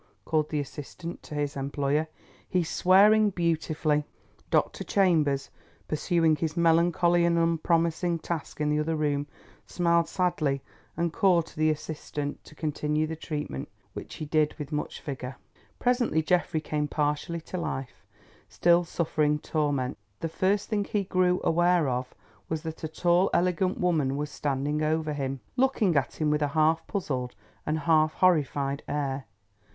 [0.25, 2.07] called the assistant to his employer.
[2.49, 4.03] "He's swearing beautifully."
[4.49, 4.83] Dr.
[4.83, 5.51] Chambers,
[5.87, 9.27] pursuing his melancholy and unpromising task in the other room,
[9.67, 10.63] smiled sadly,
[10.97, 15.35] and called to the assistant to continue the treatment, which he did with much vigour.
[15.77, 18.03] Presently Geoffrey came partially to life,
[18.49, 19.99] still suffering torments.
[20.19, 22.15] The first thing he grew aware of
[22.49, 26.47] was that a tall elegant woman was standing over him, looking at him with a
[26.57, 27.35] half puzzled
[27.67, 29.25] and half horrified air.